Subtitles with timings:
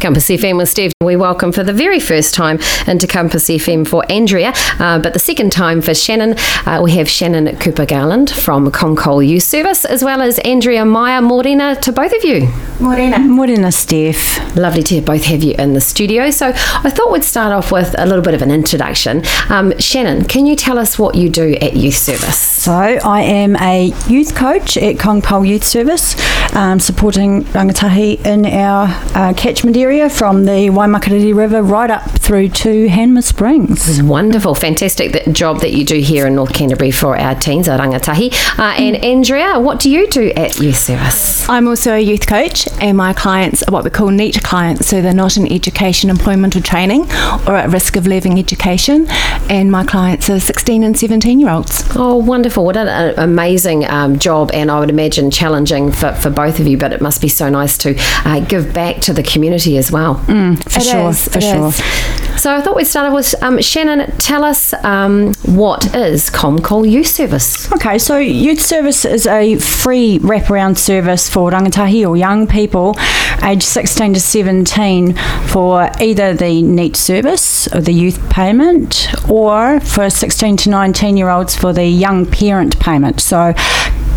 [0.00, 0.92] Compass FM with Steve.
[1.02, 5.18] We welcome for the very first time into Compass FM for Andrea, uh, but the
[5.18, 6.36] second time for Shannon.
[6.64, 11.20] Uh, we have Shannon Cooper Garland from Comcol Youth Service, as well as Andrea Merier
[11.20, 12.48] Morena to both of you.
[12.80, 13.18] Morena.
[13.18, 14.56] Morena, Steph.
[14.56, 16.30] Lovely to both have you in the studio.
[16.30, 19.22] So I thought we'd start off with a little bit of an introduction.
[19.50, 22.38] Um, Shannon, can you tell us what you do at Youth Service?
[22.38, 26.16] So I am a youth coach at Comcol Youth Service,
[26.54, 32.08] um, supporting rangatahi in our uh, catchment area area from the Waimakariri River right up
[32.08, 33.70] through to Hanmer Springs.
[33.70, 37.34] This is wonderful, fantastic that job that you do here in North Canterbury for our
[37.34, 38.32] teens, our rangatahi.
[38.56, 41.48] Uh, and Andrea, what do you do at Youth Service?
[41.48, 45.02] I'm also a youth coach, and my clients are what we call NEET clients, so
[45.02, 47.10] they're not in education, employment, or training,
[47.48, 49.08] or at risk of leaving education.
[49.48, 51.82] And my clients are 16 and 17 year olds.
[51.96, 52.64] Oh, wonderful.
[52.64, 56.78] What an amazing um, job, and I would imagine challenging for, for both of you,
[56.78, 60.14] but it must be so nice to uh, give back to the community as well.
[60.26, 61.68] Mm, for It sure, is, for sure.
[61.68, 62.40] is.
[62.40, 64.10] So I thought we'd start off with um, Shannon.
[64.18, 67.70] Tell us um, what is Comcol Youth Service?
[67.72, 72.96] Okay, so youth service is a free wraparound service for rangatahi or young people
[73.42, 75.14] aged 16 to 17
[75.48, 81.28] for either the NEET service or the youth payment or for 16 to 19 year
[81.30, 83.20] olds for the young parent payment.
[83.20, 83.52] So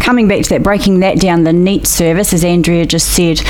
[0.03, 3.41] coming back to that, breaking that down, the NEET service, as Andrea just said,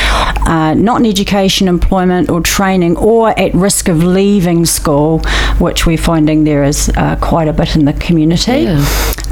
[0.48, 5.20] uh, not in education, employment, or training, or at risk of leaving school,
[5.60, 8.68] which we're finding there is uh, quite a bit in the community.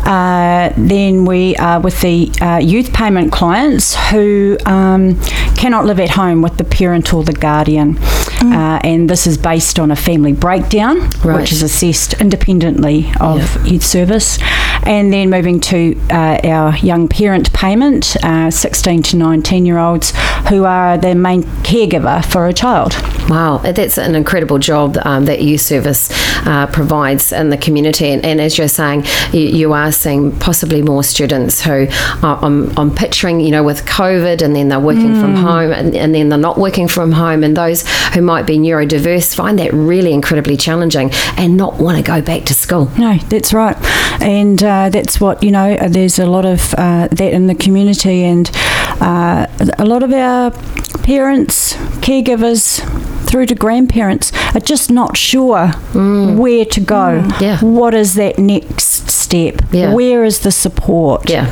[0.03, 5.19] Uh, then we are with the uh, youth payment clients who um,
[5.56, 7.97] cannot live at home with the parent or the guardian.
[8.44, 11.39] Uh, and this is based on a family breakdown, Right.
[11.39, 14.39] which is assessed independently of youth service.
[14.83, 20.11] And then moving to uh, our young parent payment, uh, 16 to 19 year olds
[20.49, 22.93] who are the main caregiver for a child.
[23.29, 26.09] Wow, that's an incredible job um, that youth service
[26.45, 28.07] uh, provides in the community.
[28.07, 31.88] And, and as you're saying, you, you are seeing possibly more students who
[32.23, 35.95] are, I'm, I'm picturing, you know, with COVID and then they're working from home and,
[35.95, 37.44] and then they're not working from home.
[37.44, 42.03] And those who might be neurodiverse find that really incredibly challenging and not want to
[42.03, 42.91] go back to school.
[42.97, 43.77] No, that's right.
[44.22, 47.55] And uh, that's what, you know, uh, there's a lot of uh, that in the
[47.55, 48.49] community, and
[49.01, 49.45] uh,
[49.77, 50.51] a lot of our
[51.03, 52.79] parents, caregivers,
[53.27, 55.67] through to grandparents are just not sure
[56.41, 57.23] where to go.
[57.39, 57.59] yeah.
[57.61, 59.55] What is that next step?
[59.71, 59.93] Yeah.
[59.93, 61.29] Where is the support?
[61.29, 61.45] Yeah.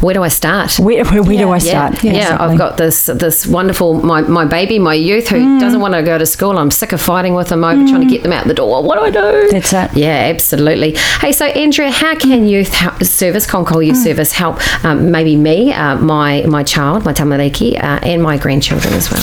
[0.00, 0.78] Where do I start?
[0.78, 2.02] Where, where, where do I start?
[2.02, 2.12] yeah.
[2.12, 2.46] exactly.
[2.46, 6.18] I've got this this wonderful my, my baby, my youth who doesn't want to go
[6.18, 6.58] to school.
[6.58, 8.82] I'm sick of fighting with them over trying to get them out the door.
[8.82, 9.48] What do I do?
[9.50, 9.96] That's it.
[9.96, 10.96] Yeah, absolutely.
[11.20, 15.72] Hey, so Andrea, how can youth help, service, Comcol Youth Service, help um, maybe me,
[15.72, 19.22] uh, my my child, my tamariki, uh, and my grandchildren as well?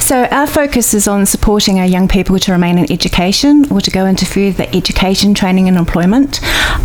[0.00, 3.90] So, our focus is on supporting our young people to remain in education or to
[3.90, 6.40] go into further education, training, and employment.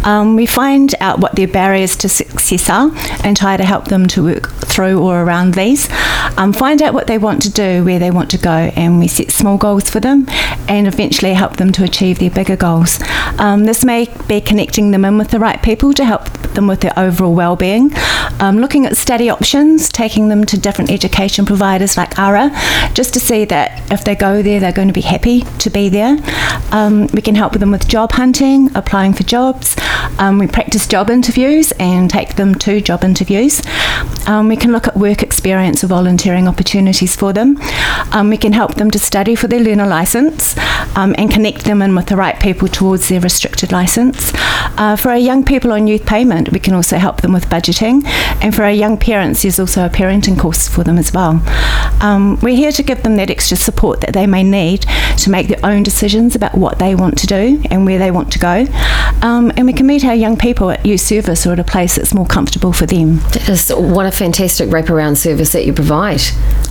[0.06, 2.92] Um, we find out what their barriers to success are
[3.26, 5.90] and try to help them to work through or around these.
[6.38, 9.08] Um, find out what they want to do, where they want to go, and we
[9.08, 10.28] set small goals for them
[10.68, 13.00] and eventually help them to achieve their bigger goals.
[13.40, 16.82] Um, this may be connecting them in with the right people to help them with
[16.82, 17.92] their overall well-being,
[18.40, 22.52] um, looking at study options, taking them to different education providers like ARA,
[22.94, 25.90] just to see that if they go there, they're going to be happy to be
[25.90, 26.18] there.
[26.72, 29.76] Um, we can help them with job hunting, applying for jobs.
[30.20, 33.15] Um, we practice job interviews and take them to job interviews.
[34.28, 37.58] Um, we can look at work experience or volunteering opportunities for them.
[38.12, 40.58] Um, we can help them to study for their learner license
[40.96, 44.32] um, and connect them in with the right people towards their restricted license.
[44.78, 48.06] Uh, for our young people on youth payment, we can also help them with budgeting.
[48.42, 51.42] And for our young parents, there's also a parenting course for them as well.
[52.02, 54.86] Um, we're here to give them that extra support that they may need
[55.18, 58.32] to make their own decisions about what they want to do and where they want
[58.34, 58.66] to go.
[59.22, 61.96] Um, and we can meet our young people at youth service or at a place
[61.96, 63.18] that's more comfortable for them.
[63.32, 66.20] That is what a fantastic wraparound service that you provide.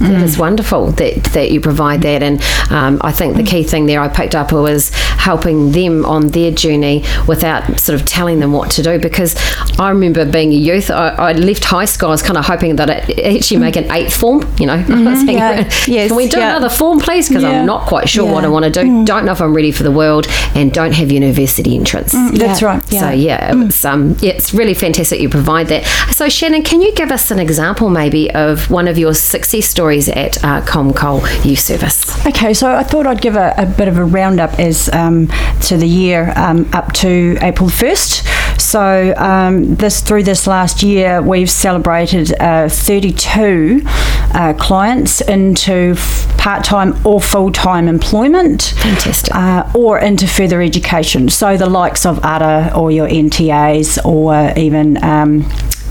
[0.00, 2.22] That is wonderful that, that you provide that.
[2.22, 6.28] And um, I think the key thing there I picked up was helping them on
[6.28, 8.98] their journey without sort of telling them what to do.
[8.98, 9.34] Because
[9.78, 12.76] I remember being a youth, I, I left high school, I was kind of hoping
[12.76, 14.82] that I'd actually make an eighth form, you know.
[14.86, 15.70] Saying, yeah.
[15.86, 16.56] Yes, Can we do yeah.
[16.56, 17.28] another form, please?
[17.28, 17.60] Because Yeah.
[17.60, 19.04] I'm not quite sure what I want to do.
[19.04, 22.12] Don't know if I'm ready for the world and don't have university entrance.
[22.12, 22.66] That's Yeah.
[22.68, 22.84] right.
[22.88, 25.84] So yeah, it was, um, yeah, it's really fantastic you provide that.
[26.12, 30.08] So Shannon, can you give us an example maybe of one of your success stories
[30.08, 32.04] at uh, Comcol Youth Service?
[32.26, 35.28] Okay, so I thought I'd give a, a bit of a roundup as um,
[35.62, 38.43] to the year um, up to April 1st.
[38.74, 46.36] So um, this through this last year, we've celebrated uh, 32 uh, clients into f-
[46.38, 48.74] part-time or full-time employment.
[48.78, 49.32] Fantastic.
[49.32, 51.28] Uh, or into further education.
[51.28, 55.42] So the likes of UTA or your NTAs or even um,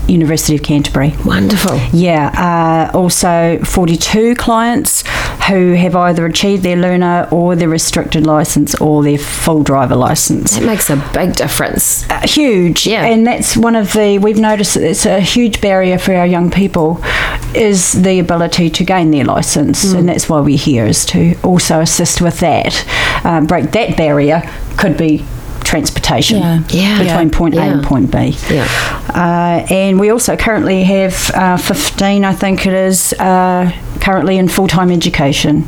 [0.08, 1.14] University of Canterbury.
[1.24, 1.78] Wonderful.
[1.92, 5.02] Yeah, uh, also 42 clients
[5.48, 10.56] who have either achieved their learner or their restricted license or their full driver license.
[10.56, 12.08] It makes a big difference.
[12.10, 13.04] Uh, huge, Yeah.
[13.04, 16.50] and that's one of the we've noticed that it's a huge barrier for our young
[16.50, 17.00] people
[17.54, 19.98] is the ability to gain their license, Mm.
[19.98, 22.84] and that's why we're here is to also assist with that,
[23.24, 24.42] um, break that barrier.
[24.76, 25.24] Could be
[25.74, 26.62] transportation Yeah.
[26.68, 27.02] Yeah.
[27.02, 28.36] between point A and point B.
[28.48, 28.66] Yeah.
[29.08, 34.46] Uh, and we also currently have uh, 15, I think it is, uh, currently in
[34.48, 35.64] full time education.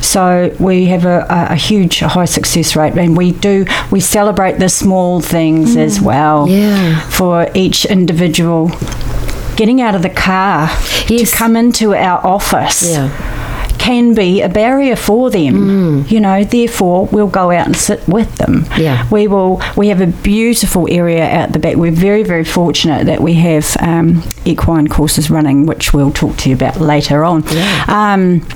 [0.00, 4.58] So we have a, a, a huge high success rate, and we do we celebrate
[4.58, 6.50] the small things as well Mm.
[6.60, 7.00] Yeah.
[7.10, 8.70] for each individual.
[9.56, 10.68] Getting out of the car
[11.08, 11.30] Yes.
[11.30, 13.10] to come into our office Yeah.
[13.82, 16.04] Can be a barrier for them.
[16.06, 18.64] You know, therefore we'll go out and sit with them.
[18.78, 19.08] Yeah.
[19.10, 19.60] We will.
[19.76, 21.76] We have a beautiful area out the back.
[21.76, 26.48] We're very very fortunate that we have um, equine courses running, which we'll talk to
[26.48, 27.42] you about later on.
[27.48, 27.84] Yeah.
[27.88, 28.46] Um,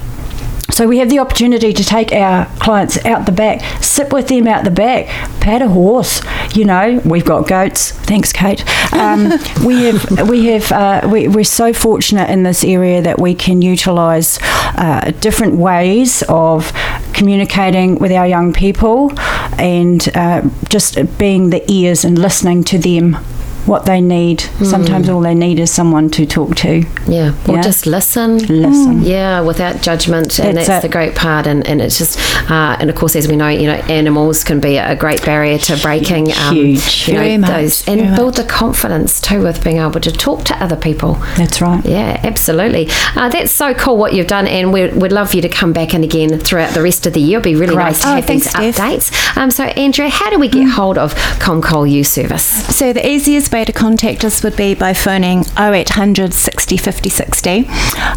[0.77, 4.47] so we have the opportunity to take our clients out the back, sit with them
[4.47, 5.07] out the back,
[5.41, 6.21] pat a horse.
[6.55, 7.93] You know, we've got goats.
[7.93, 8.63] Thanks, Kate.
[8.93, 9.31] Um,
[9.65, 13.63] we have we have uh, we, we're so fortunate in this area that we can
[13.63, 16.71] utilise uh, different ways of
[17.15, 19.19] communicating with our young people
[19.59, 23.17] and uh, just being the ears and listening to them.
[23.67, 24.41] What they need.
[24.63, 26.85] Sometimes all they need is someone to talk to.
[27.09, 27.35] Yeah.
[27.49, 27.63] Or Yeah.
[27.63, 28.39] just listen.
[28.39, 29.03] Listen.
[29.03, 31.47] Yeah, without judgment, and That's the great part.
[31.47, 32.19] And, and it's just,
[32.51, 35.59] uh, and of course, as we know, you know, animals can be a great barrier
[35.59, 36.33] to breaking.
[36.33, 37.09] Um, Huge.
[37.09, 38.47] You know, Very much, those and very build much.
[38.47, 41.15] the confidence too with being able to talk to other people.
[41.37, 41.85] That's right.
[41.85, 42.89] Yeah, absolutely.
[43.17, 45.93] Uh, that's so cool what you've done, and we'd, we'd love you to come back
[45.93, 47.39] in again throughout the rest of the year.
[47.41, 47.85] It'd be really Great.
[47.85, 48.77] nice to Oh, have thanks, these Steph.
[48.77, 49.37] updates.
[49.37, 52.45] Um, so, Andrea, how do we get hold of Comcol U Service?
[52.77, 57.65] So the easiest way to contact us would be by phoning 0800 60 50 60.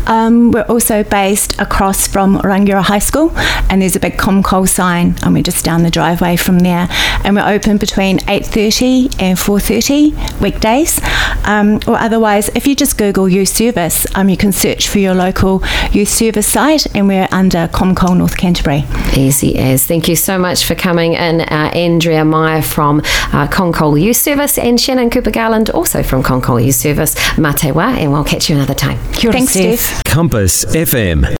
[0.06, 3.32] Um, we're also based across from Rangiora High School
[3.70, 6.90] and there's a big Comcol sign and we're just down the driveway from there
[7.24, 11.00] and we're open between 8.30 and 4.30 weekdays
[11.46, 15.14] um, or otherwise if you just Google youth service um, you can search for your
[15.16, 15.64] local
[15.94, 18.84] youth service site and we're under Comcol North Canterbury.
[19.16, 19.86] Easy as.
[19.86, 24.58] Thank you so much for coming in, uh, Andrea Merier from uh, Comcol Youth Service
[24.58, 27.16] and Shannon Cooper Garland also from Comcol Youth Service.
[27.36, 28.98] Matewa, and we'll catch you another time.
[29.14, 29.80] Thanks, Steve.
[29.80, 30.04] Steph.
[30.04, 31.38] Compass FM.